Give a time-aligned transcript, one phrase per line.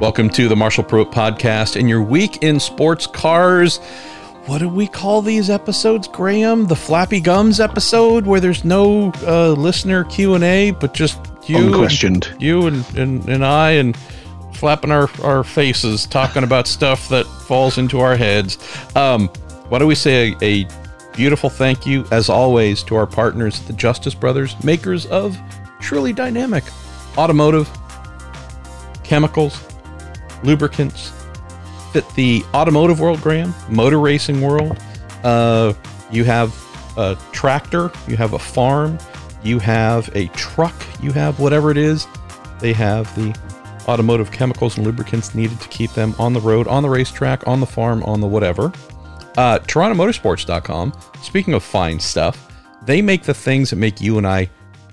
[0.00, 3.78] Welcome to the Marshall Pruett Podcast and your week in sports cars.
[4.46, 6.66] What do we call these episodes, Graham?
[6.66, 11.68] The Flappy Gums episode, where there's no uh, listener Q and A, but just you,
[11.68, 12.26] Unquestioned.
[12.32, 13.96] and, you and, and, and I, and
[14.54, 18.58] flapping our, our faces, talking about stuff that falls into our heads.
[18.96, 19.28] Um,
[19.68, 20.68] why do we say a, a
[21.14, 25.38] beautiful thank you, as always, to our partners, the Justice Brothers, makers of
[25.80, 26.64] truly dynamic
[27.16, 27.70] automotive
[29.04, 29.62] chemicals,
[30.44, 31.12] lubricants,
[31.92, 34.76] fit the automotive world, Graham, motor racing world.
[35.22, 35.72] Uh,
[36.10, 36.54] you have
[36.96, 38.98] a tractor, you have a farm,
[39.42, 42.06] you have a truck, you have whatever it is.
[42.60, 43.36] They have the
[43.88, 47.60] automotive chemicals and lubricants needed to keep them on the road, on the racetrack, on
[47.60, 48.72] the farm, on the whatever.
[49.36, 50.92] Uh, TorontoMotorsports.com,
[51.22, 52.52] speaking of fine stuff,
[52.84, 54.48] they make the things that make you and I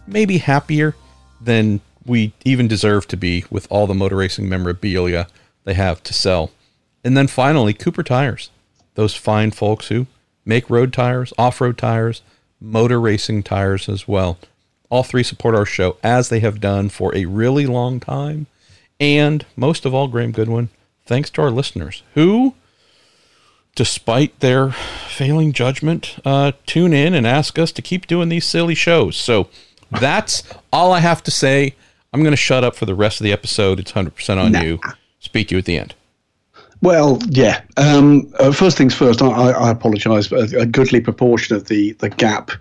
[0.08, 0.96] maybe happier
[1.40, 5.28] than we even deserve to be with all the motor racing memorabilia
[5.64, 6.52] they have to sell.
[7.04, 8.50] And then finally, Cooper Tires,
[8.96, 10.08] those fine folks who
[10.46, 12.22] make road tires, off road tires,
[12.60, 14.38] motor racing tires as well.
[14.90, 18.48] All three support our show as they have done for a really long time.
[19.00, 20.70] And most of all, Graham Goodwin,
[21.06, 22.56] thanks to our listeners who,
[23.76, 28.76] despite their failing judgment, uh, tune in and ask us to keep doing these silly
[28.76, 29.16] shows.
[29.16, 29.48] So
[29.90, 31.76] that's all I have to say.
[32.14, 33.80] I'm going to shut up for the rest of the episode.
[33.80, 34.62] It's 100% on Nah.
[34.62, 34.80] you.
[35.20, 35.96] Speak to you at the end.
[36.82, 37.62] Well, yeah.
[37.78, 41.94] Um, uh, first things first, I, I, apologise, but a, a goodly proportion of the,
[41.94, 42.52] the gap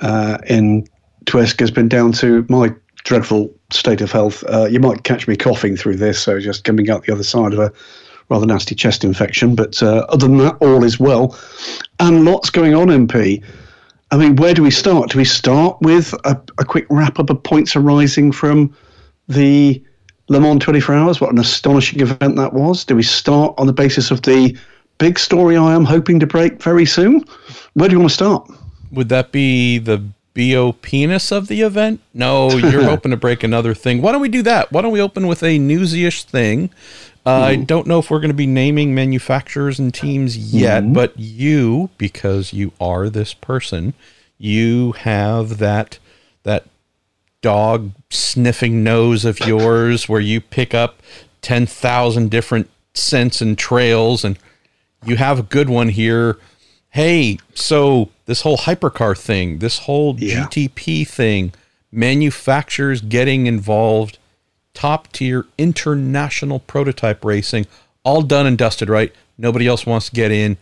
[0.00, 0.86] uh, in
[1.24, 4.44] Twisk has been down to my dreadful state of health.
[4.48, 7.54] Uh, you might catch me coughing through this, so just coming out the other side
[7.54, 7.72] of a
[8.28, 9.54] rather nasty chest infection.
[9.54, 11.38] But uh, other than that, all is well.
[12.00, 13.42] And lots going on, MP.
[14.14, 15.10] I mean, where do we start?
[15.10, 18.72] Do we start with a, a quick wrap up of points arising from
[19.26, 19.82] the
[20.28, 21.20] Le Mans 24 Hours?
[21.20, 22.84] What an astonishing event that was.
[22.84, 24.56] Do we start on the basis of the
[24.98, 27.24] big story I am hoping to break very soon?
[27.72, 28.48] Where do you want to start?
[28.92, 30.00] Would that be the
[30.34, 32.00] BO penis of the event?
[32.14, 34.00] No, you're hoping to break another thing.
[34.00, 34.70] Why don't we do that?
[34.70, 36.70] Why don't we open with a newsy-ish thing?
[37.26, 41.18] Uh, I don't know if we're going to be naming manufacturers and teams yet, but
[41.18, 43.94] you, because you are this person,
[44.38, 45.98] you have that
[46.42, 46.66] that
[47.40, 51.00] dog sniffing nose of yours where you pick up
[51.42, 54.38] 10,000 different scents and trails and
[55.06, 56.38] you have a good one here.
[56.90, 60.46] Hey, so this whole hypercar thing, this whole Yeah.
[60.46, 61.52] GTP thing,
[61.92, 64.18] manufacturers getting involved,
[64.74, 67.66] top tier international prototype racing,
[68.02, 69.12] all done and dusted, right?
[69.38, 70.56] Nobody else wants to get in.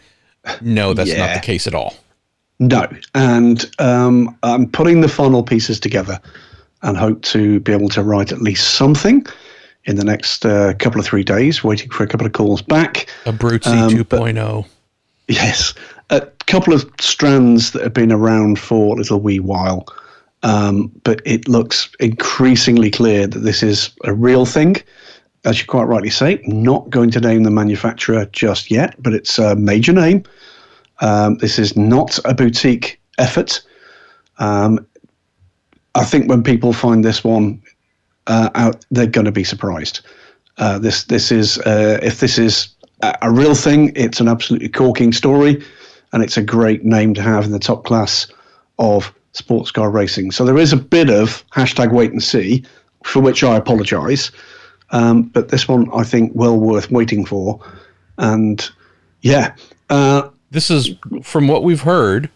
[0.60, 1.94] No, that's not the case at all.
[2.58, 2.88] No.
[3.14, 6.20] And um, I'm putting the final pieces together
[6.82, 9.26] and hope to be able to write at least something
[9.84, 13.08] in the next uh, couple of three days, waiting for a couple of calls back.
[13.26, 14.66] A Brute Um, C 2.0.
[15.28, 15.74] Yes,
[16.10, 19.86] a couple of strands that have been around for a little wee while,
[20.42, 24.76] um, but it looks increasingly clear that this is a real thing.
[25.44, 29.38] As you quite rightly say, not going to name the manufacturer just yet, but it's
[29.38, 30.22] a major name.
[31.00, 33.60] Um, this is not a boutique effort.
[34.38, 34.86] Um,
[35.96, 37.60] I think when people find this one
[38.28, 40.00] uh, out, they're going to be surprised.
[40.58, 42.68] Uh, this this is uh, if this is
[43.02, 45.62] a, a real thing, it's an absolutely corking story,
[46.12, 48.28] and it's a great name to have in the top class
[48.78, 50.30] of sports car racing.
[50.30, 52.64] So there is a bit of hashtag wait and see,
[53.04, 54.30] for which I apologise,
[54.90, 57.60] um, but this one I think well worth waiting for,
[58.18, 58.68] and
[59.22, 59.54] yeah.
[59.90, 60.90] Uh, this is
[61.22, 62.28] from what we've heard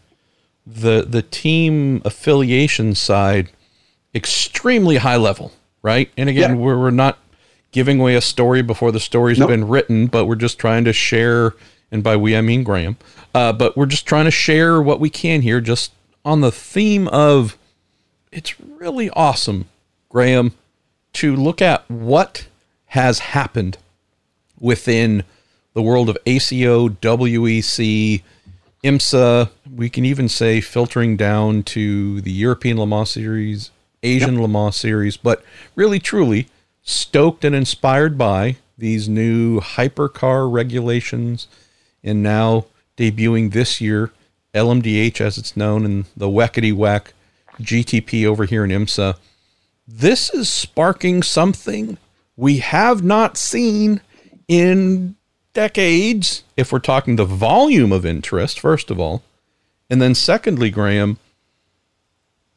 [0.67, 3.51] the the team affiliation side
[4.15, 5.53] extremely high level
[5.83, 6.57] right and again Yeah.
[6.57, 7.19] we're, we're not
[7.71, 9.51] giving away a story before the story's Nope.
[9.51, 11.55] been written but we're just trying to share
[11.93, 12.97] and by we i mean graham
[13.34, 15.93] uh, but we're just trying to share what we can here just
[16.26, 17.56] on the theme of
[18.32, 19.66] it's really awesome
[20.09, 20.53] graham
[21.12, 22.48] to look at what
[22.86, 23.78] has happened
[24.60, 25.22] within
[25.72, 28.22] the world of ACO, WEC,
[28.83, 29.51] IMSA.
[29.72, 33.71] We can even say filtering down to the European Le Mans Series,
[34.03, 36.48] Asian Le Mans Series, but really, truly
[36.83, 41.47] stoked and inspired by these new hypercar regulations
[42.03, 42.66] and now
[42.97, 44.12] debuting this year,
[44.56, 47.12] LMDH as it's known, and the Wackety Whack
[47.60, 49.16] GTP over here in IMSA.
[49.86, 51.98] This is sparking something
[52.36, 54.00] we have not seen
[54.48, 55.14] in
[55.53, 59.22] decades, if we're talking the volume of interest, first of all.
[59.88, 61.18] And then, secondly, Graham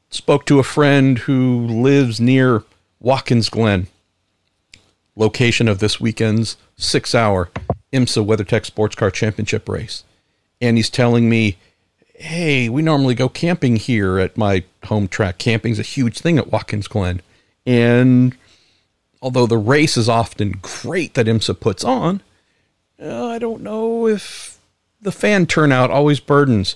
[0.09, 2.63] spoke to a friend who lives near
[2.99, 3.87] Watkins Glen.
[5.15, 7.49] location of this weekend's six hour
[7.93, 10.03] IMSA WeatherTech Sports Car Championship race.
[10.61, 11.57] And he's telling me,
[12.19, 15.37] hey, we normally go camping here at my home track.
[15.37, 17.21] Camping's a huge thing at Watkins Glen.
[17.65, 18.35] And
[19.21, 22.21] although the race is often great that IMSA puts on,
[23.01, 24.59] uh, I don't know if
[25.01, 26.75] the fan turnout always burdens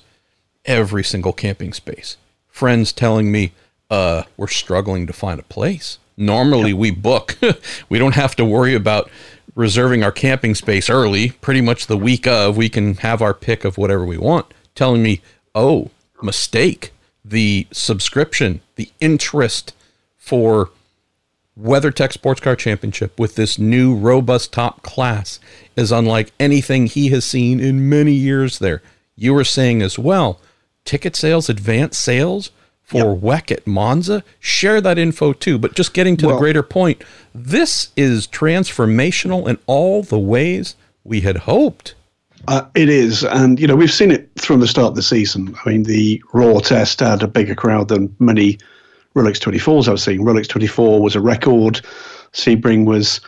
[0.63, 2.15] every single camping space.
[2.47, 3.51] Friends telling me,
[3.89, 5.99] uh, we're struggling to find a place.
[6.15, 7.37] Normally we book.
[7.89, 9.09] we don't have to worry about
[9.55, 11.31] reserving our camping space early.
[11.31, 14.45] Pretty much the week of, we can have our pick of whatever we want.
[14.73, 15.21] Telling me,
[15.55, 15.91] oh,
[16.21, 16.91] mistake.
[17.25, 19.73] The subscription, the interest
[20.17, 20.71] for
[21.59, 25.39] WeatherTech Sports Car Championship with this new robust top class
[25.75, 28.81] is unlike anything he has seen in many years there.
[29.15, 30.39] You were saying as well,
[30.83, 32.51] ticket sales, advance sales
[32.81, 33.21] for yep.
[33.21, 34.23] WEC at Monza.
[34.39, 35.57] Share that info too.
[35.57, 37.03] But just getting to well, the greater point,
[37.33, 41.93] this is transformational in all the ways we had hoped.
[42.47, 45.55] Uh, it is, and you know we've seen it from the start of the season.
[45.65, 48.57] I mean, the Roar test had a bigger crowd than many
[49.15, 50.21] Rolex 24s I was seeing.
[50.21, 51.81] Rolex 24 was a record.
[52.33, 53.21] Sebring was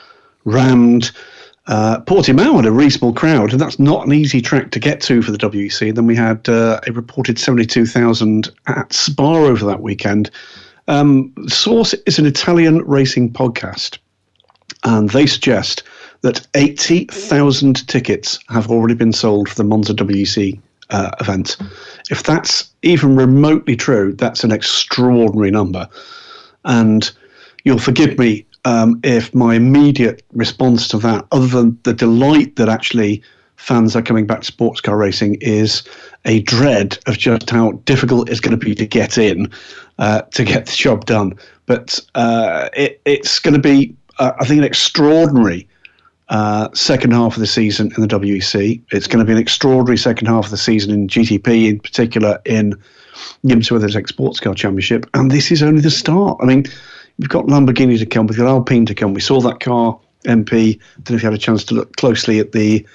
[0.43, 1.11] rammed.
[1.67, 5.21] Uh, Portimao had a reasonable crowd, and that's not an easy track to get to
[5.21, 5.95] for the WEC.
[5.95, 10.29] Then we had uh, a reported 72,000 at Spa over that weekend.
[10.87, 13.97] Um, Source is an Italian racing podcast,
[14.83, 15.83] and they suggest
[16.25, 21.55] that 80,000 tickets have already been sold for the Monza WEC uh, event.
[22.09, 25.87] If that's even remotely true, that's an extraordinary number.
[26.63, 27.11] And
[27.63, 32.69] you'll forgive me um, if my immediate response to that, other than the delight that
[32.69, 33.21] actually
[33.57, 35.83] fans are coming back to sports car racing, is
[36.25, 39.51] a dread of just how difficult it's going to be to get in,
[39.99, 41.33] uh, to get the job done.
[41.67, 45.67] But uh, it, it's going to be, uh, I think, an extraordinary
[46.29, 48.81] uh, second half of the season in the WEC.
[48.91, 52.39] It's going to be an extraordinary second half of the season in GTP, in particular
[52.45, 52.73] in
[53.45, 55.05] IMSA WeatherTech Sports Car Championship.
[55.13, 56.37] And this is only the start.
[56.41, 56.65] I mean,
[57.19, 59.13] we've got Lamborghini to come, we've got Alpine to come.
[59.13, 60.75] We saw that car, MP.
[60.75, 62.85] I don't know if you had a chance to look closely at the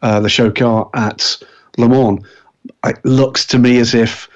[0.00, 1.36] uh, the show car at
[1.78, 2.24] Le Mans.
[2.84, 4.28] It looks to me as if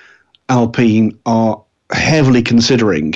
[0.48, 1.60] Alpine are
[1.92, 3.14] heavily considering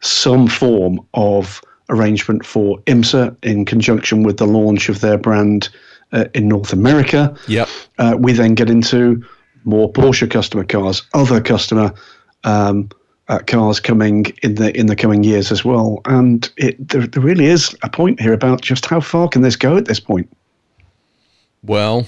[0.00, 5.68] some form of arrangement for IMSA in conjunction with the launch of their brand
[6.12, 7.36] uh, in North America.
[7.48, 7.68] Yep.
[7.98, 9.24] Uh, we then get into
[9.64, 11.92] more Porsche customer cars, other customer
[12.44, 12.88] um,
[13.28, 16.00] uh, cars coming in the in the coming years as well.
[16.04, 19.56] And it there, there really is a point here about just how far can this
[19.56, 20.30] go at this point.
[21.62, 22.06] Well,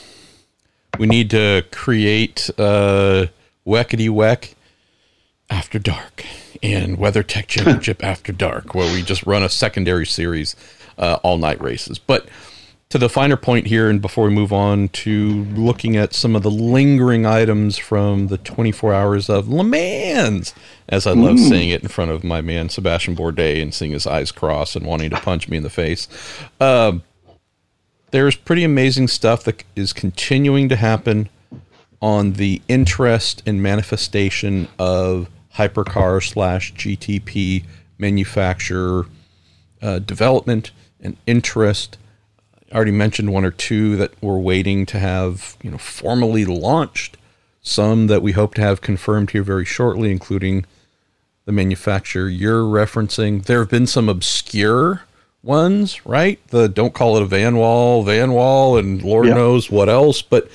[0.98, 3.26] we need to create uh,
[3.66, 4.54] Weckety Weck
[5.50, 6.24] after dark
[6.62, 10.56] and WeatherTech Championship After Dark, where we just run a secondary series,
[10.98, 11.98] uh, all night races.
[11.98, 12.28] But
[12.88, 16.42] to the finer point here, and before we move on to looking at some of
[16.42, 20.54] the lingering items from the 24 hours of Le Mans,
[20.88, 21.48] as I love mm.
[21.48, 24.86] seeing it in front of my man Sebastian Bourdais and seeing his eyes cross and
[24.86, 26.06] wanting to punch me in the face.
[26.60, 26.98] Uh,
[28.12, 31.28] there's pretty amazing stuff that is continuing to happen
[32.00, 37.64] on the interest and manifestation of hypercar slash GTP
[37.98, 39.06] manufacturer
[39.82, 40.70] uh, development
[41.00, 41.98] and interest.
[42.70, 47.16] I already mentioned one or two that we're waiting to have, you know, formally launched.
[47.62, 50.66] Some that we hope to have confirmed here very shortly, including
[51.46, 53.44] the manufacturer you're referencing.
[53.44, 55.02] There have been some obscure
[55.42, 56.44] ones, right?
[56.48, 60.22] The don't call it a Vanwall, van wall, and Lord knows what else.
[60.22, 60.48] But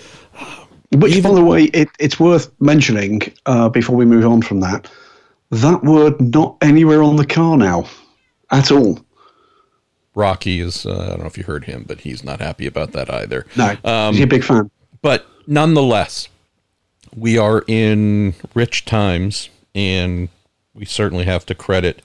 [0.91, 4.60] which, Even, by the way, it, it's worth mentioning uh, before we move on from
[4.60, 4.89] that.
[5.51, 7.86] That word not anywhere on the car now,
[8.51, 9.00] at all.
[10.13, 12.91] Rocky is, uh, I don't know if you heard him, but he's not happy about
[12.91, 13.45] that either.
[13.55, 14.69] No, um, he's a big fan.
[15.01, 16.27] But nonetheless,
[17.15, 20.27] we are in rich times, and
[20.74, 22.01] we certainly have to credit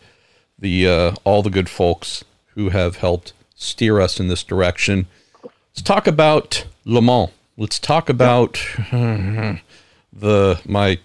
[0.59, 2.25] the uh, all the good folks
[2.55, 5.07] who have helped steer us in this direction.
[5.43, 8.55] Let's talk about Le Mans let's talk about
[8.91, 10.99] the my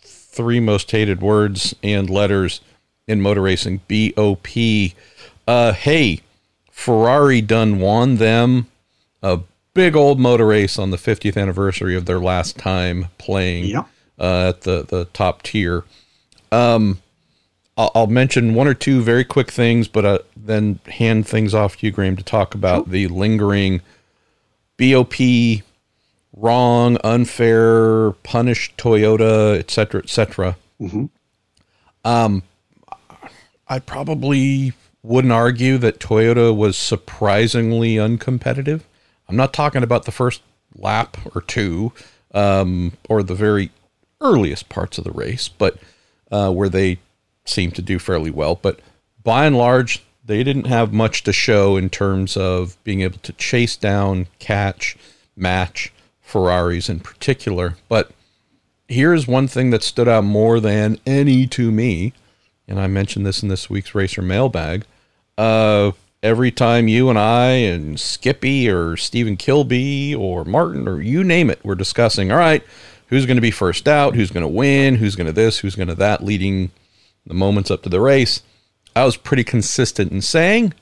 [0.00, 2.60] three most hated words and letters
[3.06, 3.80] in motor racing.
[3.88, 4.46] BOP.
[5.46, 6.20] Uh, hey,
[6.70, 8.68] Ferrari done won them
[9.22, 9.40] a
[9.74, 13.84] big old motor race on the 50th anniversary of their last time playing yeah.
[14.18, 15.84] uh, at the the top tier.
[16.50, 17.00] Um,
[17.76, 21.76] I'll, I'll, mention one or two very quick things, but uh, then hand things off
[21.76, 23.82] to you, Graham, to talk about the lingering
[24.78, 25.14] BOP
[26.38, 30.56] wrong, unfair, punished Toyota, et cetera, et cetera.
[30.80, 31.06] Mm-hmm.
[32.04, 32.42] Um,
[33.66, 38.82] I probably wouldn't argue that Toyota was surprisingly uncompetitive.
[39.28, 40.42] I'm not talking about the first
[40.74, 41.92] lap or two
[42.32, 43.70] um, or the very
[44.20, 45.76] earliest parts of the race, but
[46.30, 46.98] uh, where they
[47.44, 48.54] seemed to do fairly well.
[48.54, 48.80] But
[49.22, 53.32] by and large, they didn't have much to show in terms of being able to
[53.32, 54.96] chase down, catch,
[55.36, 55.92] match
[56.28, 57.76] Ferraris in particular.
[57.88, 58.10] But
[58.86, 62.12] here's one thing that stood out more than any to me,
[62.68, 64.84] and I mentioned this in this week's Racer mailbag.
[65.38, 65.92] Uh,
[66.22, 71.48] every time you and I and Skippy or Stephen Kilbey or Martin or you name
[71.48, 72.62] it, we're discussing, all right,
[73.06, 75.76] who's going to be first out, who's going to win, who's going to this, who's
[75.76, 76.70] going to that, leading
[77.26, 78.42] the moments up to the race.
[78.94, 80.74] I was pretty consistent in saying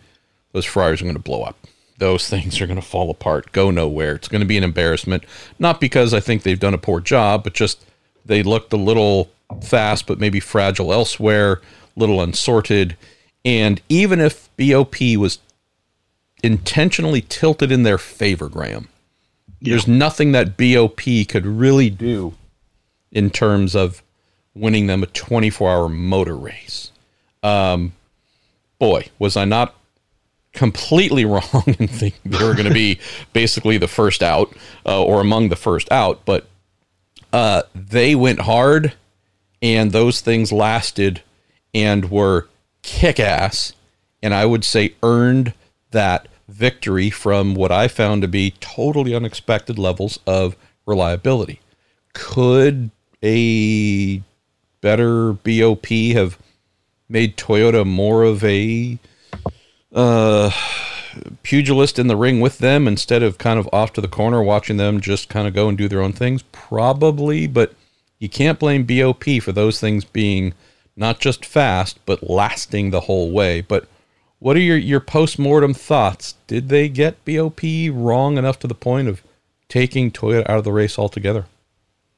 [0.53, 1.57] those Ferraris are going to blow up.
[1.99, 4.15] Those things are going to fall apart, go nowhere.
[4.15, 5.25] It's going to be an embarrassment.
[5.59, 7.85] Not because I think they've done a poor job, but just
[8.25, 9.31] they looked a little
[9.63, 11.61] fast, but maybe fragile elsewhere,
[11.95, 12.97] little unsorted.
[13.45, 15.39] And even if BOP was
[16.43, 18.89] intentionally tilted in their favor, Graham,
[19.61, 19.71] yeah.
[19.71, 22.35] there's nothing that BOP could really do
[23.11, 24.03] in terms of
[24.55, 26.91] winning them a 24 hour motor race.
[27.43, 27.93] Um,
[28.79, 29.75] boy, was I not
[30.57, 32.99] completely wrong in thinking they were going to be
[33.33, 34.53] basically the first out
[34.85, 36.47] uh, or among the first out, but
[37.33, 38.95] uh, they went hard
[39.63, 41.23] and those things lasted
[41.75, 42.49] and were
[42.83, 43.73] kick ass,
[44.23, 45.53] and I would say earned
[45.91, 51.61] that victory from what I found to be totally unexpected levels of reliability.
[52.13, 52.91] Could
[53.23, 54.23] a
[54.81, 56.39] better BOP have
[57.09, 58.99] made Toyota more of a
[59.97, 60.51] uh,
[61.43, 64.77] pugilist in the ring with them instead of kind of off to the corner watching
[64.77, 66.43] them just kind of go and do their own things?
[66.53, 67.75] Probably, but
[68.19, 70.55] you can't blame BOP for those things being
[70.97, 73.61] not just fast, but lasting the whole way.
[73.61, 73.89] But
[74.39, 76.35] what are your, your post mortem thoughts?
[76.47, 77.61] Did they get BOP
[77.91, 79.23] wrong enough to the point of
[79.69, 81.47] taking Toyota out of the race altogether?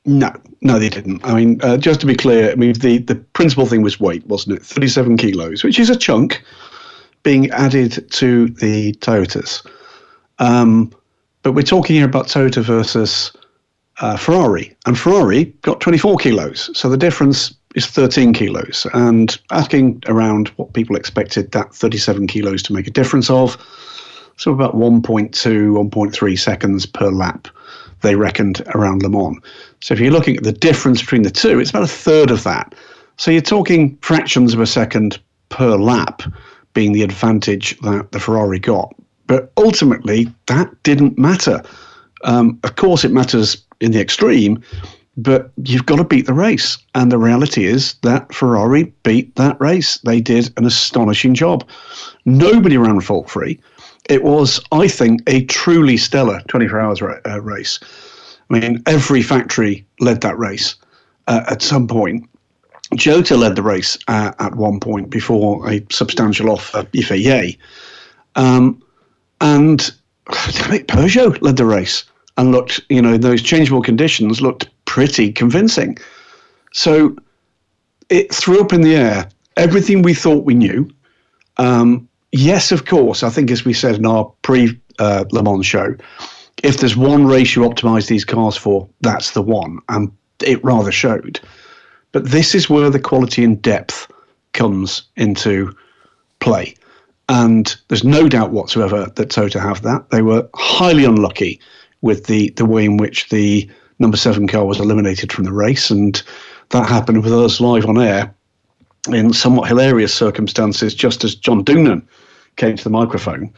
[0.04, 0.32] No,
[0.62, 1.24] no, they didn't.
[1.24, 4.26] I mean, uh, just to be clear, I mean, the, the principal thing was weight,
[4.26, 4.64] wasn't it?
[4.64, 6.42] 37 kilos, which is a chunk
[7.28, 9.62] being added to the Toyotas.
[10.38, 10.90] Um,
[11.42, 13.36] but we're talking here about Toyota versus
[14.00, 16.70] uh, Ferrari, and Ferrari got 24 kilos.
[16.72, 18.86] So the difference is 13 kilos.
[18.94, 23.58] And asking around what people expected that 37 kilos to make a difference of,
[24.38, 27.46] so about 1.2, 1.3 seconds per lap,
[28.00, 29.36] they reckoned around Le Mans.
[29.82, 32.42] So if you're looking at the difference between the two, it's about a third of
[32.44, 32.74] that.
[33.18, 35.18] So you're talking fractions of a second
[35.50, 36.22] per lap
[36.78, 38.94] being the advantage that the Ferrari got.
[39.26, 41.60] But ultimately, that didn't matter.
[42.22, 44.62] Um, of course, it matters in the extreme,
[45.16, 46.78] but you've got to beat the race.
[46.94, 49.98] And the reality is that Ferrari beat that race.
[50.04, 51.68] They did an astonishing job.
[52.24, 53.58] Nobody ran fault free.
[54.08, 57.80] It was, I think, a truly stellar 24 hours ra- uh, race.
[58.50, 60.76] I mean, every factory led that race
[61.26, 62.30] uh, at some point.
[62.96, 67.52] Jota led the race uh, at one point before a substantial offer, FIA.
[68.36, 68.82] Um,
[69.40, 69.92] and
[70.26, 72.04] Peugeot led the race
[72.36, 75.98] and looked, you know, those changeable conditions looked pretty convincing.
[76.72, 77.16] So
[78.08, 80.88] it threw up in the air everything we thought we knew.
[81.58, 85.66] Um, yes, of course, I think as we said in our pre uh, Le Mans
[85.66, 85.94] show,
[86.62, 89.78] if there's one race you optimize these cars for, that's the one.
[89.88, 90.10] And
[90.42, 91.40] it rather showed.
[92.18, 94.10] But this is where the quality and depth
[94.52, 95.72] comes into
[96.40, 96.74] play.
[97.28, 100.10] And there's no doubt whatsoever that Tota have that.
[100.10, 101.60] They were highly unlucky
[102.00, 103.70] with the, the way in which the
[104.00, 105.92] number seven car was eliminated from the race.
[105.92, 106.20] And
[106.70, 108.34] that happened with us live on air
[109.12, 112.04] in somewhat hilarious circumstances, just as John Doonan
[112.56, 113.54] came to the microphone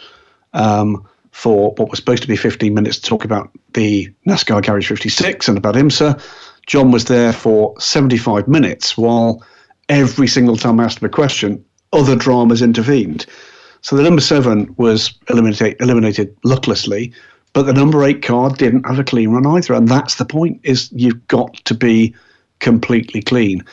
[0.53, 4.87] um, for what was supposed to be 15 minutes to talk about the NASCAR Garage
[4.87, 6.23] 56 and about IMSA.
[6.67, 9.45] John was there for 75 minutes while
[9.89, 13.27] every single time I asked him a question, other dramas intervened.
[13.83, 17.13] So the number seven was eliminated, eliminated lucklessly,
[17.53, 19.75] but the number eight card didn't have a clean run either.
[19.75, 22.15] And that's the point: is you've got to be
[22.61, 23.65] completely clean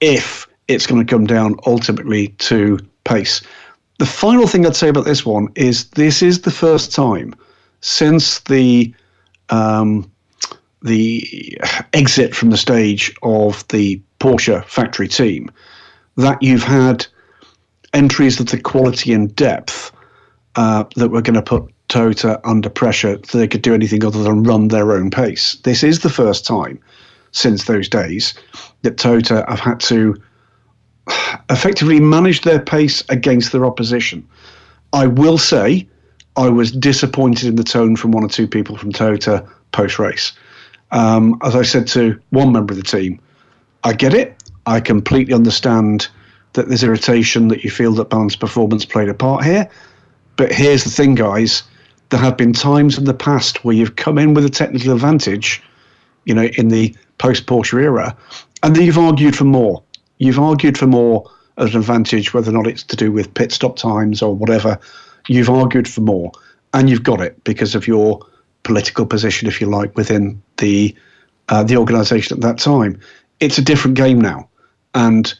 [0.00, 3.40] if it's going to come down ultimately to pace.
[3.98, 7.34] The final thing I'd say about this one is this is the first time
[7.80, 8.94] since the
[9.50, 10.10] um,
[10.82, 11.58] the
[11.92, 15.50] exit from the stage of the Porsche factory team
[16.16, 17.06] that you've had
[17.94, 19.92] entries of the quality and depth
[20.56, 24.22] uh, that were going to put Tota under pressure so they could do anything other
[24.22, 25.54] than run their own pace.
[25.64, 26.78] This is the first time
[27.32, 28.34] since those days
[28.82, 30.16] that Tota have had to
[31.50, 34.26] effectively manage their pace against their opposition.
[34.92, 35.88] I will say
[36.36, 40.32] I was disappointed in the tone from one or two people from Toyota post race.
[40.90, 43.20] Um, as I said to one member of the team,
[43.84, 44.42] I get it.
[44.66, 46.08] I completely understand
[46.54, 49.68] that there's irritation that you feel that balanced performance played a part here.
[50.36, 51.62] But here's the thing, guys.
[52.10, 55.62] There have been times in the past where you've come in with a technical advantage,
[56.24, 58.16] you know, in the post Porsche era,
[58.62, 59.82] and then you've argued for more.
[60.18, 63.52] You've argued for more as an advantage, whether or not it's to do with pit
[63.52, 64.78] stop times or whatever.
[65.28, 66.32] You've argued for more,
[66.72, 68.20] and you've got it because of your
[68.62, 70.94] political position, if you like, within the
[71.48, 73.00] uh, the organisation at that time.
[73.40, 74.48] It's a different game now,
[74.94, 75.32] and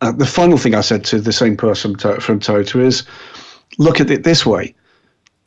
[0.00, 3.04] uh, the final thing I said to the same person from Toyota is,
[3.78, 4.74] look at it this way: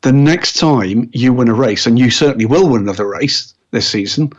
[0.02, 3.88] the next time you win a race, and you certainly will win another race this
[3.88, 4.32] season,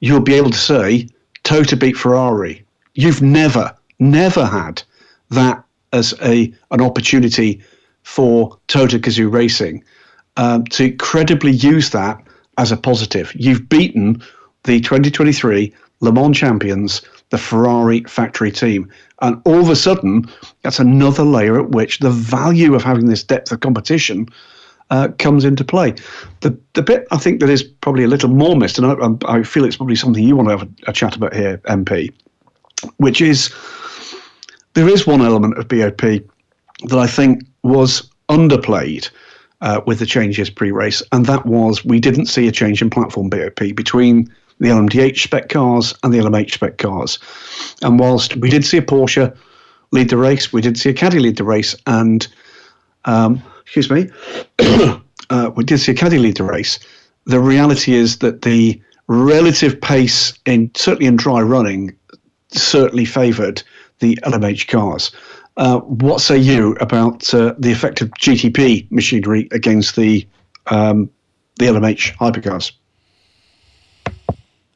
[0.00, 1.08] you'll be able to say
[1.44, 2.64] Toyota beat Ferrari.
[2.94, 4.82] You've never, never had
[5.30, 7.62] that as a an opportunity
[8.02, 9.84] for Toyota Gazoo Racing
[10.36, 12.22] um, to credibly use that
[12.58, 13.32] as a positive.
[13.34, 14.22] You've beaten
[14.64, 18.90] the 2023 Le Mans champions, the Ferrari factory team.
[19.22, 20.28] And all of a sudden,
[20.62, 24.28] that's another layer at which the value of having this depth of competition
[24.90, 25.94] uh, comes into play.
[26.40, 29.42] The the bit I think that is probably a little more missed, and I, I
[29.42, 32.10] feel it's probably something you want to have a, a, chat about here, MP,
[32.96, 33.54] which is
[34.74, 39.10] there is one element of BOP that I think was underplayed
[39.60, 43.28] uh, with the changes pre-race, and that was we didn't see a change in platform
[43.28, 47.18] BOP between the LMDH spec cars and the LMH spec cars.
[47.82, 49.36] And whilst we did see a Porsche
[49.90, 52.26] lead the race, we did see a Caddy lead the race, and
[53.04, 54.10] um, excuse me,
[55.30, 56.78] uh, we did see a Caddy lead the race.
[57.26, 61.96] The reality is that the relative pace in certainly in dry running
[62.50, 63.62] certainly favoured
[64.00, 65.10] the LMH cars.
[65.58, 70.26] Uh, what say you about uh, the effect of GTP machinery against the
[70.66, 71.10] um,
[71.56, 72.70] the LMH hypercars?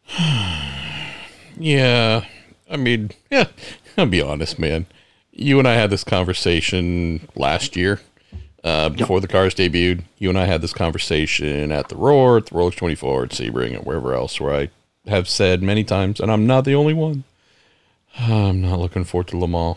[1.56, 2.24] yeah,
[2.68, 3.46] I mean, yeah,
[3.96, 4.86] I'll be honest, man.
[5.30, 8.00] You and I had this conversation last year
[8.64, 9.22] uh, before yep.
[9.22, 10.02] the cars debuted.
[10.18, 13.76] You and I had this conversation at the Roar, at the Rolex 24, at Sebring,
[13.76, 14.70] and wherever else, where I
[15.08, 17.22] have said many times, and I'm not the only one.
[18.18, 19.76] I'm not looking forward to Le Mans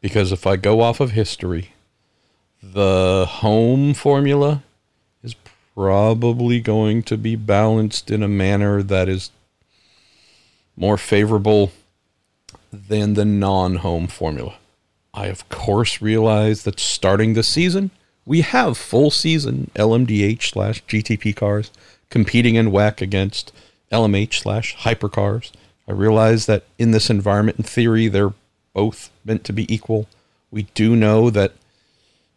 [0.00, 1.72] because if I go off of history,
[2.62, 4.62] the home formula
[5.22, 5.34] is
[5.74, 9.30] probably going to be balanced in a manner that is
[10.76, 11.72] more favorable
[12.72, 14.54] than the non home formula.
[15.14, 17.90] I, of course, realize that starting this season,
[18.24, 21.70] we have full season LMDH slash GTP cars
[22.10, 23.52] competing in WEC against
[23.90, 25.50] LMH slash hypercars.
[25.88, 28.34] I realize that in this environment, in theory, they're
[28.72, 30.08] both meant to be equal.
[30.50, 31.52] We do know that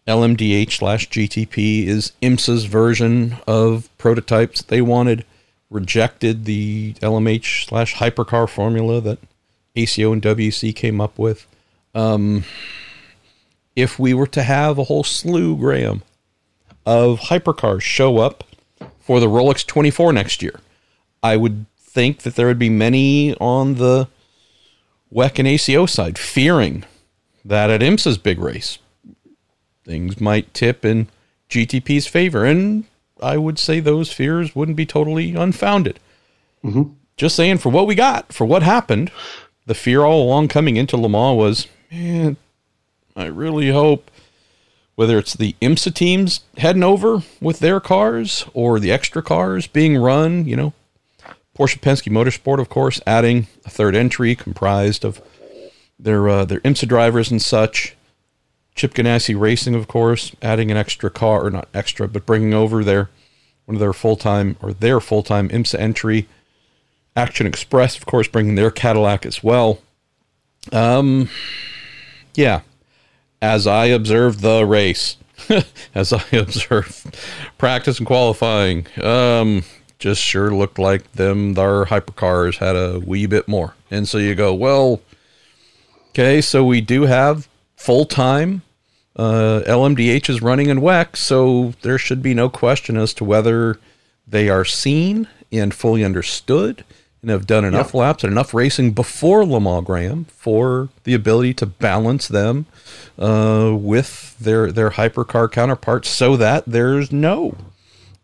[0.08, 5.26] LMDH slash GTP is IMSA's version of prototypes they wanted,
[5.70, 9.20] rejected the LMH slash hypercar formula that
[9.76, 11.48] ACO and WC came up with.
[11.94, 12.44] Um,
[13.76, 16.04] if we were to have a whole slew, Graham,
[16.86, 18.44] of hypercars show up
[19.00, 20.60] for the Rolex 24 next year,
[21.24, 24.08] I would think that there would be many on the
[25.14, 26.86] WEC and ACO side fearing
[27.44, 28.80] that at IMSA's big race,
[29.84, 31.10] things might tip in
[31.50, 32.46] GTP's favor.
[32.46, 32.86] And
[33.22, 36.00] I would say those fears wouldn't be totally unfounded.
[36.64, 36.94] Mm-hmm.
[37.18, 39.12] Just saying, for what we got, for what happened,
[39.66, 42.38] the fear all along coming into Le Mans was, man,
[43.16, 44.10] I really hope
[44.96, 49.98] whether it's the IMSA teams heading over with their cars or the extra cars being
[49.98, 50.74] run, you know,
[51.58, 55.22] Porsche Penske Motorsport, of course, adding a third entry comprised of
[56.00, 57.96] their uh, their IMSA drivers and such.
[58.74, 62.84] Chip Ganassi Racing, of course, adding an extra car, or not extra, but bringing over
[62.84, 63.10] their
[63.66, 66.28] one of their full time or their full time IMSA entry.
[67.16, 69.80] Action Express, of course, bringing their Cadillac as well.
[70.72, 71.30] Um,
[72.36, 72.62] yeah.
[73.42, 75.18] As I observed the race,
[75.96, 77.18] as I observed
[77.58, 79.64] practice and qualifying, um,
[80.02, 83.76] just sure looked like them their hypercars had a wee bit more.
[83.90, 85.02] And so you go, well,
[86.10, 88.64] okay, so we do have full time
[89.16, 93.80] uh, LMDH is running in WEC, so there should be no question as to whether
[94.28, 96.84] they are seen and fully understood
[97.22, 97.94] and have done enough yep.
[97.94, 102.66] laps and enough racing before Le Mans Graham for the ability to balance them
[103.20, 107.56] uh, with their their hypercar counterparts so that there's no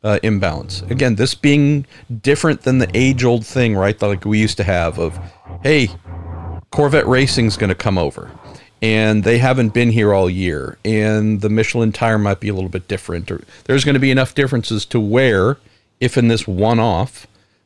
[0.03, 0.81] uh, imbalance.
[0.83, 1.85] Again, this being
[2.21, 3.99] different than the age old thing, right?
[4.01, 5.19] Like we used to have of,
[5.63, 5.89] hey,
[6.71, 8.31] Corvette Racing's going to come over.
[8.81, 12.69] and they haven't been here all year, and the Michelin tire might be a little
[12.69, 15.57] bit different, or there's going to be enough differences to where,
[15.99, 17.25] if in this one off,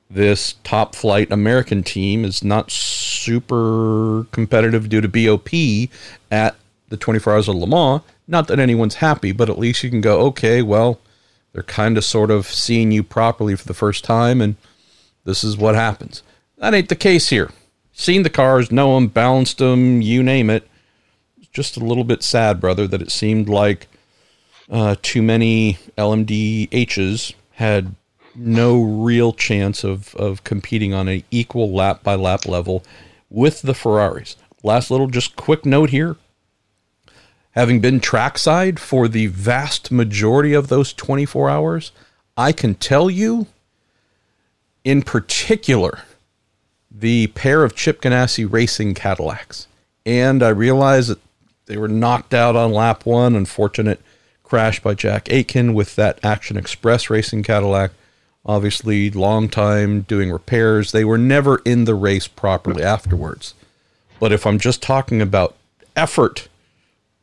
[0.09, 5.49] this top flight American team is not super competitive due to BOP
[6.31, 6.55] at
[6.89, 8.01] the 24 Hours of Le Mans.
[8.27, 10.99] Not that anyone's happy, but at least you can go, okay, well,
[11.53, 14.55] they're kind of sort of seeing you properly for the first time, and
[15.25, 16.23] this is what happens.
[16.57, 17.51] That ain't the case here.
[17.93, 20.67] Seen the cars, know them, balanced them, you name it
[21.51, 23.87] just a little bit sad, brother, that it seemed like
[24.69, 27.95] uh, too many LMDHs had
[28.35, 32.83] no real chance of, of competing on an equal lap by lap level
[33.29, 34.37] with the Ferraris.
[34.63, 36.15] Last little just quick note here.
[37.51, 41.91] Having been trackside for the vast majority of those 24 hours,
[42.37, 43.47] I can tell you,
[44.83, 46.03] in particular,
[46.89, 49.67] the pair of Chip Ganassi racing Cadillacs.
[50.05, 51.19] And I realize that
[51.65, 53.35] they were knocked out on lap one.
[53.35, 54.01] Unfortunate
[54.43, 57.91] crash by Jack Aitken with that Action Express racing Cadillac.
[58.45, 60.91] Obviously, long time doing repairs.
[60.91, 63.53] They were never in the race properly afterwards.
[64.19, 65.55] But if I'm just talking about
[65.95, 66.47] effort,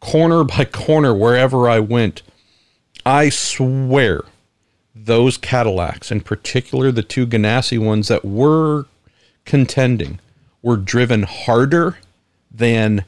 [0.00, 2.22] corner by corner, wherever I went,
[3.04, 4.24] I swear
[4.94, 8.87] those Cadillacs, in particular the two Ganassi ones that were
[9.44, 10.20] contending,
[10.62, 11.98] were driven harder
[12.50, 13.04] than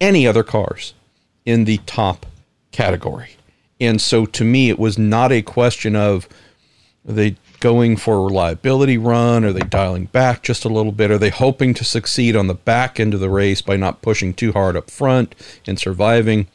[0.00, 0.94] any other cars
[1.44, 2.26] in the top
[2.72, 3.36] category.
[3.80, 6.28] And so to me, it was not a question of
[7.04, 9.44] they going for a reliability run?
[9.44, 11.10] Are they dialing back just a little bit?
[11.10, 14.34] Are they hoping to succeed on the back end of the race by not pushing
[14.34, 15.34] too hard up front
[15.66, 16.48] and surviving?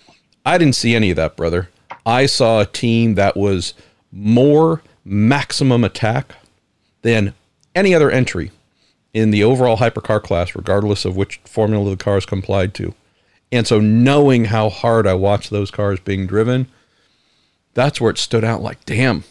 [0.46, 1.70] I didn't see any of that, brother.
[2.06, 3.74] I saw a team that was
[4.12, 6.36] more maximum attack
[7.02, 7.34] than
[7.74, 8.52] any other entry
[9.14, 12.94] in the overall hypercar class, regardless of which formula the cars complied to.
[13.52, 16.68] And so knowing how hard I watched those cars being driven,
[17.74, 19.24] that's where it stood out like, damn,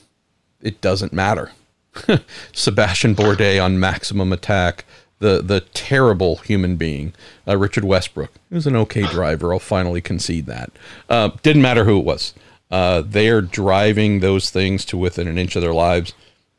[0.62, 1.52] it doesn't matter.
[2.52, 4.84] Sebastian Bourdais on maximum attack,
[5.18, 7.12] the the terrible human being,
[7.46, 8.32] uh, Richard Westbrook.
[8.48, 9.52] He was an okay driver.
[9.52, 10.70] I'll finally concede that.
[11.08, 12.34] Uh, didn't matter who it was.
[12.70, 16.12] Uh, they are driving those things to within an inch of their lives.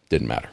[0.09, 0.49] Didn't matter.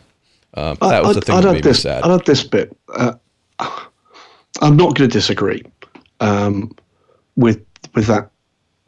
[0.54, 2.02] Uh, that was the thing i that made this, me sad.
[2.02, 2.76] i love this bit.
[2.94, 3.14] Uh,
[3.58, 5.62] I'm not going to disagree.
[6.20, 6.74] Um,
[7.36, 7.64] with
[7.94, 8.30] with that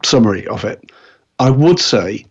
[0.04, 0.90] summary of it.
[1.38, 2.24] I would say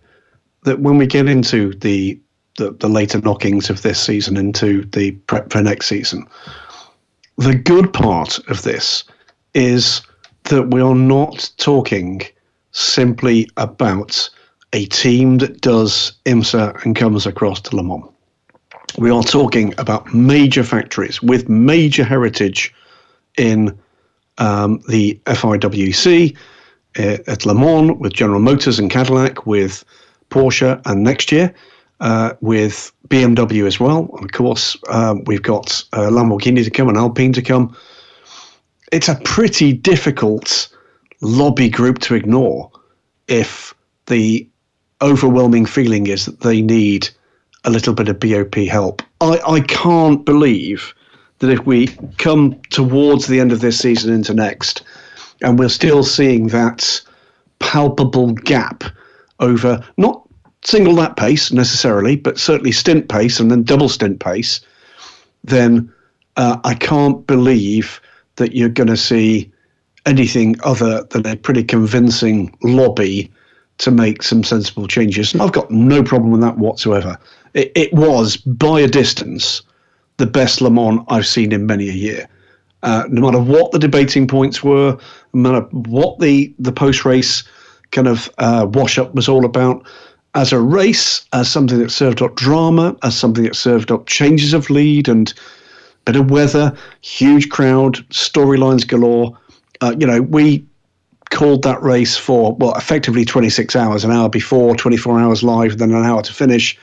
[0.64, 2.20] that when we get into the,
[2.58, 6.28] the, the later knockings of this season into the prep for next season,
[7.38, 9.04] the good part of this
[9.54, 10.02] is
[10.44, 12.22] that we are not talking
[12.72, 14.30] simply about
[14.74, 18.10] a team that does IMSA and comes across to Le Mans.
[18.98, 22.74] We are talking about major factories with major heritage
[23.38, 23.78] in
[24.38, 26.38] um, the FIA WEC
[27.00, 29.84] uh, at Le Mans with General Motors and Cadillac, with
[30.30, 31.54] Porsche, and next year
[32.04, 34.10] uh, with BMW as well.
[34.22, 37.76] Of course, um, we've got uh, Lamborghini to come and Alpine to come.
[38.92, 40.68] It's a pretty difficult
[41.22, 42.70] lobby group to ignore
[43.30, 43.74] if
[44.08, 44.48] the
[45.02, 47.10] overwhelming feeling is that they need
[47.64, 49.02] a little bit of BOP help.
[49.22, 50.94] I, I can't believe
[51.40, 51.88] that if we
[52.18, 54.84] come towards the end of this season into next,
[55.42, 57.02] and we're still seeing that
[57.60, 58.84] palpable gap
[59.40, 60.28] over not
[60.64, 64.62] single lap pace necessarily, but certainly stint pace and then double stint pace,
[65.44, 65.92] then
[66.38, 68.00] uh, I can't believe
[68.36, 69.52] that you're going to see
[70.06, 73.32] anything other than a pretty convincing lobby
[73.80, 75.34] to make some sensible changes.
[75.34, 77.18] And I've got no problem with that whatsoever.
[77.54, 79.62] It, it was by a distance
[80.18, 82.28] the best Le Mans I've seen in many a year.
[82.84, 84.98] Uh, no matter what the debating points were,
[85.34, 87.44] no matter what the, the post race
[87.92, 89.88] kind of uh, wash up was all about,
[90.36, 94.54] as a race, as something that served up drama, as something that served up changes
[94.54, 95.34] of lead and
[96.06, 99.38] bit of weather, huge crowd, storylines galore.
[99.82, 100.66] Uh, you know, we
[101.30, 105.92] called that race for, well, effectively 26 hours, an hour before, 24 hours live, then
[105.92, 106.78] an hour to finish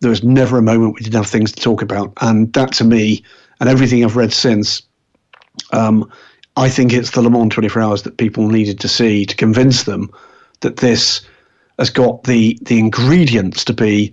[0.00, 2.12] there was never a moment we didn't have things to talk about.
[2.20, 3.22] And that to me,
[3.60, 4.82] and everything I've read since,
[5.72, 6.10] um,
[6.56, 9.84] I think it's the Le Mans 24 Hours that people needed to see to convince
[9.84, 10.10] them
[10.60, 11.22] that this
[11.78, 14.12] has got the the ingredients to be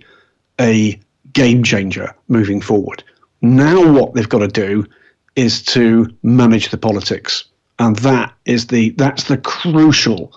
[0.60, 0.98] a
[1.32, 3.02] game changer moving forward.
[3.42, 4.86] Now, what they've got to do
[5.34, 7.44] is to manage the politics,
[7.78, 10.32] and that is the that's the crucial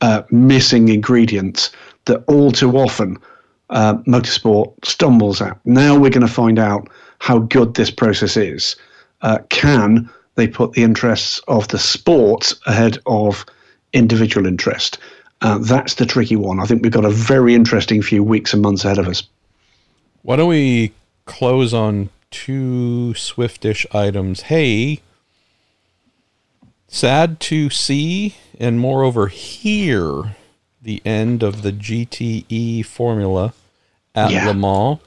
[0.00, 1.70] uh, missing ingredient
[2.06, 3.18] that all too often
[3.70, 5.58] uh, motorsport stumbles at.
[5.64, 8.76] Now we're going to find out how good this process is.
[9.20, 13.44] Uh, can they put the interests of the sport ahead of
[13.92, 14.98] individual interest.
[15.42, 16.60] Uh, that's the tricky one.
[16.60, 19.24] I think we've got a very interesting few weeks and months ahead of us.
[20.22, 20.92] Why don't we
[21.24, 24.42] close on two Swiftish items?
[24.42, 25.00] Hey,
[26.86, 30.36] sad to see and moreover hear
[30.80, 33.52] the end of the GTE formula
[34.14, 34.46] at yeah.
[34.46, 35.00] Le Mans.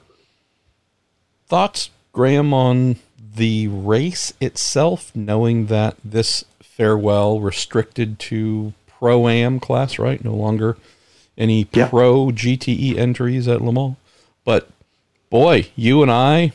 [1.47, 2.97] Thoughts, Graham, on
[3.35, 10.23] the race itself, knowing that this farewell restricted to pro am class, right?
[10.23, 10.77] No longer
[11.37, 11.89] any yeah.
[11.89, 13.95] pro GTE entries at Le Mans.
[14.43, 14.69] But
[15.29, 16.53] boy, you and I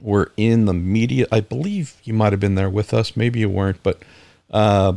[0.00, 1.26] were in the media.
[1.32, 3.16] I believe you might have been there with us.
[3.16, 4.02] Maybe you weren't, but
[4.50, 4.94] uh,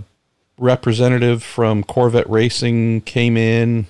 [0.57, 3.87] representative from Corvette Racing came in.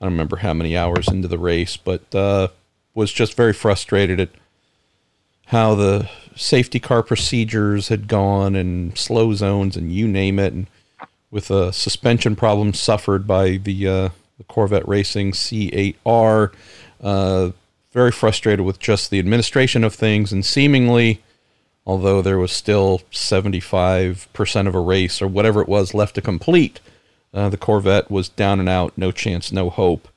[0.00, 2.48] I don't remember how many hours into the race, but uh,
[2.94, 4.30] was just very frustrated at
[5.46, 10.66] how the safety car procedures had gone and slow zones and you name it, and
[11.32, 16.52] with a suspension problem suffered by the, uh, the Corvette Racing C8R.
[17.00, 17.50] Uh,
[17.90, 21.20] very frustrated with just the administration of things and seemingly
[21.86, 26.80] although there was still 75% of a race or whatever it was left to complete.
[27.34, 30.08] Uh, the Corvette was down and out, no chance, no hope.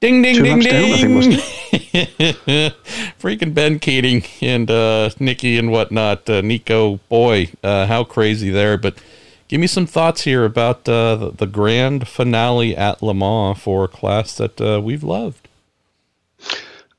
[0.00, 1.20] Ding, ding, Two ding, ding.
[1.20, 1.32] Down,
[3.18, 6.28] Freaking Ben Keating and uh, Nicky and whatnot.
[6.28, 8.76] Uh, Nico, boy, uh, how crazy there.
[8.76, 8.98] But
[9.54, 13.84] give me some thoughts here about uh, the, the, grand finale at Le Mans for
[13.84, 15.46] a class that uh, we've loved.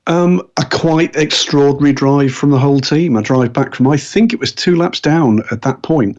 [0.07, 3.17] Um, a quite extraordinary drive from the whole team.
[3.17, 6.17] A drive back from, I think it was two laps down at that point,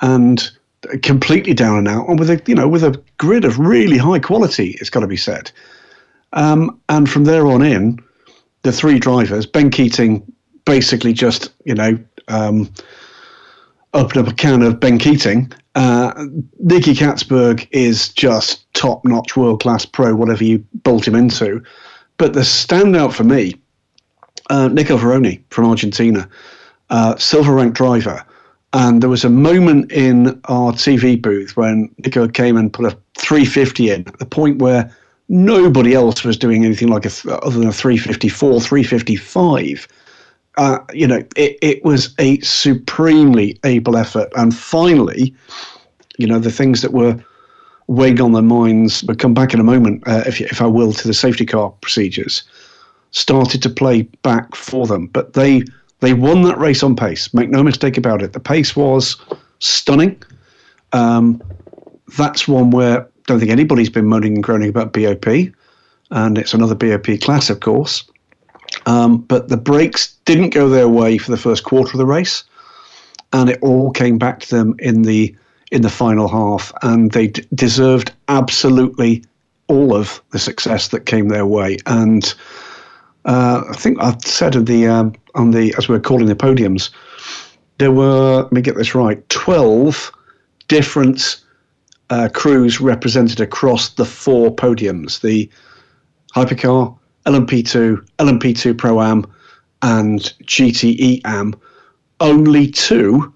[0.00, 0.50] and
[1.04, 4.18] completely down and out, and with a you know with a grid of really high
[4.18, 4.76] quality.
[4.80, 5.52] It's got to be said.
[6.32, 8.00] Um, and from there on in,
[8.62, 10.32] the three drivers, Ben Keating,
[10.64, 12.68] basically just you know um,
[13.94, 15.52] opened up a can of Ben Keating.
[15.74, 16.26] Uh,
[16.58, 21.62] Nicky Catsburg is just top notch, world class pro, whatever you bolt him into.
[22.16, 23.54] But the standout for me,
[24.48, 26.28] uh, Nico Varrone from Argentina,
[26.90, 28.24] uh, silver ranked driver.
[28.72, 32.96] And there was a moment in our TV booth when Nico came and put a
[33.18, 34.94] 350 in, at the point where
[35.28, 37.10] nobody else was doing anything like a
[37.42, 39.88] other than a 354, 355.
[40.60, 44.30] Uh, you know, it, it was a supremely able effort.
[44.36, 45.34] And finally,
[46.18, 47.18] you know, the things that were
[47.86, 50.92] weighing on their minds, but come back in a moment, uh, if, if I will,
[50.92, 52.42] to the safety car procedures,
[53.12, 55.06] started to play back for them.
[55.06, 55.62] But they
[56.00, 57.32] they won that race on pace.
[57.32, 58.34] Make no mistake about it.
[58.34, 59.16] The pace was
[59.60, 60.22] stunning.
[60.92, 61.42] Um,
[62.18, 65.26] that's one where I don't think anybody's been moaning and groaning about BOP,
[66.10, 68.04] and it's another BOP class, of course.
[68.90, 72.42] Um, but the brakes didn't go their way for the first quarter of the race,
[73.32, 75.36] and it all came back to them in the
[75.70, 79.22] in the final half, and they d- deserved absolutely
[79.68, 81.76] all of the success that came their way.
[81.86, 82.34] And
[83.26, 86.34] uh, I think I said in the um, on the as we are calling the
[86.34, 86.90] podiums,
[87.78, 90.10] there were let me get this right, twelve
[90.66, 91.40] different
[92.10, 95.48] uh, crews represented across the four podiums: the
[96.34, 99.26] hypercar, LMP2, LMP2 Pro Am,
[99.82, 101.54] and GTE Am.
[102.20, 103.32] Only two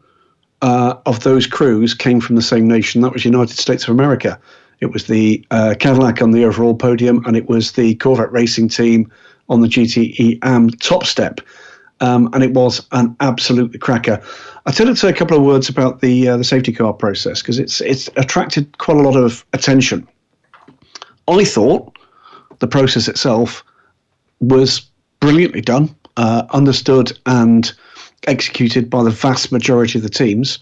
[0.63, 3.03] uh, of those crews came from the same nation.
[3.03, 4.39] That was United States of America.
[4.81, 8.69] It was the uh, Cadillac on the overall podium, and it was the Corvette racing
[8.69, 9.11] team
[9.49, 11.41] on the GTE AM top step.
[12.01, 14.21] Um, and it was an absolute cracker.
[14.67, 17.41] I tell to say a couple of words about the uh, the safety car process
[17.41, 20.07] because it's it's attracted quite a lot of attention.
[21.29, 21.97] I thought
[22.59, 23.65] the process itself
[24.49, 24.83] was
[25.21, 27.73] brilliantly done, uh, understood, and
[28.27, 30.59] executed by the vast majority of the teams.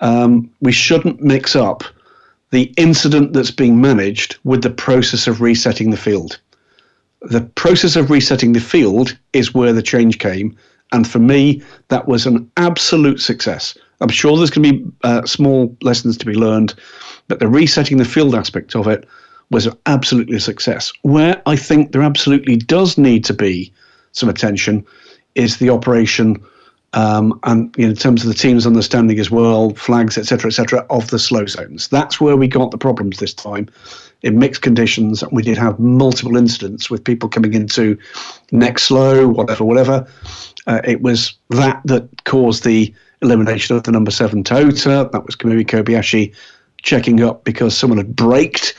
[0.00, 1.84] Um, we shouldn't mix up
[2.50, 6.38] the incident that's being managed with the process of resetting the field.
[7.22, 10.56] The process of resetting the field is where the change came.
[10.92, 13.76] And for me, that was an absolute success.
[14.00, 16.74] I'm sure there's going to be uh, small lessons to be learned,
[17.28, 19.06] but the resetting the field aspect of it
[19.50, 20.92] was absolutely a success.
[21.02, 23.72] Where I think there absolutely does need to be
[24.12, 24.86] some attention
[25.34, 26.42] is the operation
[26.92, 30.84] um, and you know, in terms of the team's understanding as well, flags, etc., etc.,
[30.90, 31.86] of the slow zones.
[31.88, 33.68] That's where we got the problems this time.
[34.22, 37.96] In mixed conditions, we did have multiple incidents with people coming into
[38.50, 40.06] next slow, whatever, whatever.
[40.66, 45.10] Uh, it was that that caused the elimination of the number seven Toyota.
[45.12, 46.34] That was Kamui Kobayashi
[46.82, 48.74] checking up because someone had braked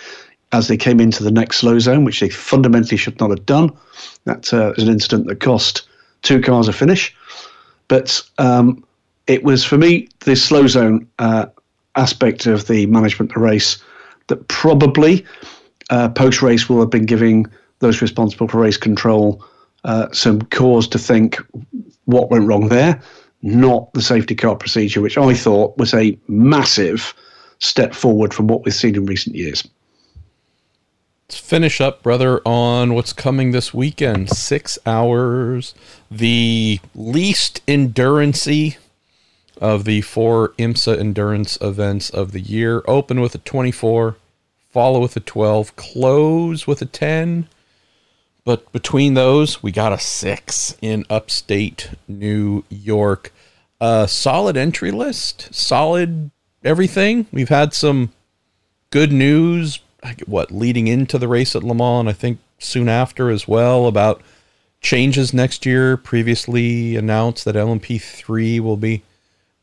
[0.54, 3.72] as they came into the next slow zone, which they fundamentally should not have done.
[4.26, 5.88] That uh, was an incident that cost
[6.22, 7.16] two cars a finish.
[7.88, 8.84] But um,
[9.28, 11.48] it was for me the slow zone uh,
[11.96, 13.84] aspect of the management of the race
[14.28, 15.26] that probably
[15.90, 17.46] uh, post race will have been giving
[17.80, 19.44] those responsible for race control
[19.84, 21.38] uh, some cause to think
[22.06, 23.02] what went wrong there,
[23.42, 27.14] not the safety car procedure, which I thought was a massive
[27.60, 29.68] step forward from what we've seen in recent years.
[31.32, 34.30] Let's finish up, brother, on what's coming this weekend.
[34.32, 35.74] Six hours,
[36.12, 38.76] the least endurancy
[39.56, 42.84] of the four IMSA endurance events of the year.
[42.86, 44.18] Open with a 24,
[44.72, 47.48] follow with a 12, close with a 10.
[48.44, 53.32] But between those, we got a six in upstate New York.
[53.80, 56.30] A solid entry list, solid
[56.62, 57.28] everything.
[57.32, 58.12] We've had some
[58.90, 59.80] good news,
[60.26, 63.88] what, leading into the race at Le Mans, and I think soon after as well,
[63.88, 64.22] about
[64.82, 65.98] changes next year.
[65.98, 69.04] Previously announced that LMP3 will be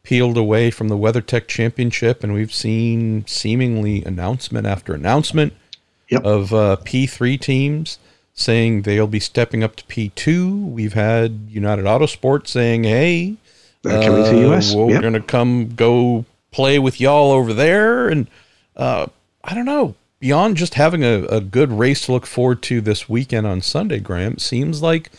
[0.03, 5.53] peeled away from the WeatherTech Championship, and we've seen seemingly announcement after announcement
[6.09, 6.25] yep.
[6.25, 7.99] of uh, P3 teams
[8.33, 10.71] saying they'll be stepping up to P2.
[10.71, 13.37] We've had United Autosport saying, hey,
[13.85, 14.75] uh, coming to US.
[14.75, 18.09] We're going to come go play with y'all over there.
[18.09, 18.29] And
[18.77, 19.07] uh,
[19.43, 19.95] I don't know.
[20.21, 24.01] Beyond just having a, a good race to look forward to this weekend on Sunday,
[24.01, 25.11] Graham, seems like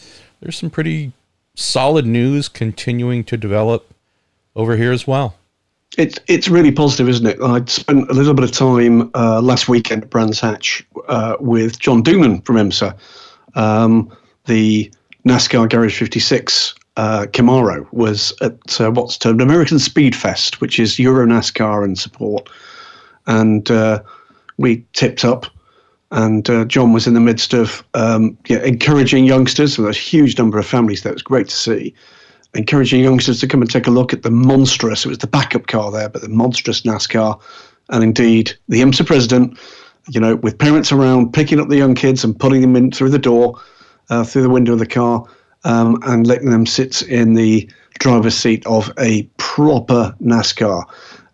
[0.42, 1.14] there's some pretty
[1.56, 3.94] solid news continuing to develop
[4.56, 5.36] over here as well.
[5.98, 7.42] It's it's really positive, isn't it?
[7.42, 11.80] I spent a little bit of time uh, last weekend at Brands Hatch uh, with
[11.80, 12.96] John Doonan from IMSA,
[13.56, 14.92] um, the
[15.28, 21.00] NASCAR Garage 56 uh, Camaro was at uh, what's termed American Speed Fest, which is
[21.00, 22.50] Euro NASCAR and support.
[23.28, 24.02] And uh,
[24.60, 25.48] we tipped up,
[26.12, 29.78] and uh, John was in the midst of um, yeah, encouraging youngsters.
[29.78, 31.12] There's a huge number of families there.
[31.12, 31.96] It was great to see
[32.54, 35.68] encouraging youngsters to come and take a look at the monstrous, it was the backup
[35.68, 37.40] car there, but the monstrous NASCAR.
[37.90, 39.58] And indeed, the IMSA president,
[40.10, 43.10] you know, with parents around, picking up the young kids and putting them in through
[43.10, 43.60] the door,
[44.10, 45.26] uh, through the window of the car,
[45.64, 47.70] um, and letting them sit in the
[48.00, 50.86] driver's seat of a proper NASCAR.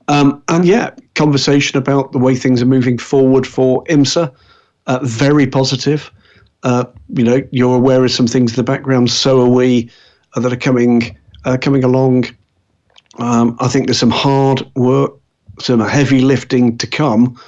[0.08, 4.34] Um, and yeah, conversation about the way things are moving forward for IMSA,
[4.88, 6.12] uh, very positive.
[6.64, 9.90] Uh, you know, you're aware of some things in the background, so are we
[10.36, 12.26] that are coming uh, coming along.
[13.18, 15.14] Um, I think there's some hard work,
[15.60, 17.40] some heavy lifting to come,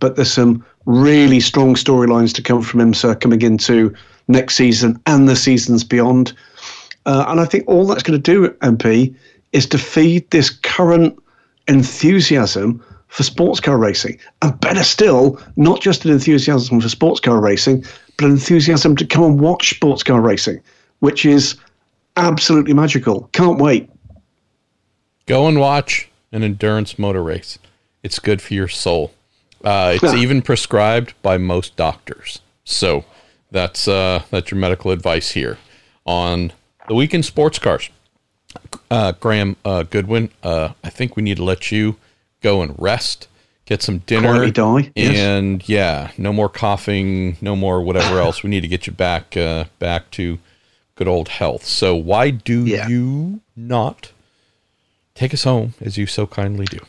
[0.00, 3.94] but there's some really strong storylines to come from IMSA coming into
[4.26, 6.32] next season and the seasons beyond.
[7.06, 9.14] Uh, and I think all that's going to do, MP,
[9.52, 11.18] is to feed this current
[11.68, 14.18] enthusiasm for sports car racing.
[14.40, 17.84] And better still, not just an enthusiasm for sports car racing,
[18.16, 20.60] but an enthusiasm to come and watch sports car racing,
[21.00, 21.56] which is
[22.16, 23.28] absolutely magical.
[23.32, 23.90] Can't wait.
[25.26, 27.58] Go and watch an endurance motor race.
[28.02, 29.12] It's good for your soul.
[29.62, 32.40] Uh, it's even prescribed by most doctors.
[32.64, 33.04] So
[33.50, 35.58] that's uh, that's your medical advice here
[36.06, 36.52] on
[36.88, 37.90] the Week In Sports Cars.
[38.92, 41.96] Uh, Graham uh, Goodwin, uh, I think we need to let you
[42.42, 43.26] go and rest,
[43.64, 44.92] get some dinner, die.
[44.94, 45.68] and yes.
[45.70, 48.42] yeah, no more coughing, no more whatever else.
[48.42, 50.38] We need to get you back uh, back to
[50.96, 51.64] good old health.
[51.64, 52.86] So why do yeah.
[52.86, 54.12] you not
[55.14, 56.80] take us home as you so kindly do?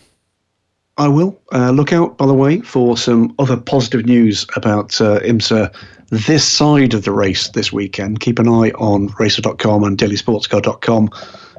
[0.98, 1.39] I will.
[1.54, 5.74] Uh, look out, by the way, for some other positive news about uh, IMSA
[6.10, 8.20] this side of the race this weekend.
[8.20, 11.10] Keep an eye on racer.com and dailysportscar.com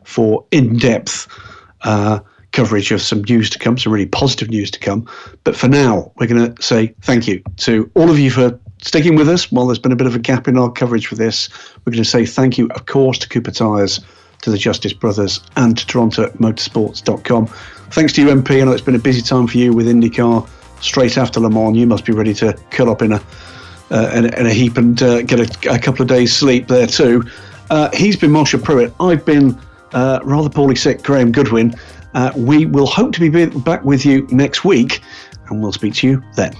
[0.04, 1.26] for in depth
[1.82, 2.20] uh,
[2.52, 5.08] coverage of some news to come, some really positive news to come.
[5.42, 9.16] But for now, we're going to say thank you to all of you for sticking
[9.16, 11.48] with us while there's been a bit of a gap in our coverage for this.
[11.84, 14.00] We're going to say thank you, of course, to Cooper Tires,
[14.42, 17.46] to the Justice Brothers, and to Toronto Motorsports.com.
[17.90, 18.60] Thanks to you, MP.
[18.60, 20.48] I know it's been a busy time for you with IndyCar.
[20.80, 23.22] Straight after Le Mans, you must be ready to curl up in a
[23.90, 26.86] uh, in, in, a heap and uh, get a, a, couple of days' sleep there
[26.86, 27.22] too.
[27.70, 28.92] Uh, he's been Marshall Pruett.
[28.98, 29.58] I've been
[29.94, 31.74] uh, rather poorly sick, Graham Goodwin.
[32.14, 35.00] Uh, we will hope to be back with you next week,
[35.48, 36.54] and we'll speak to you then.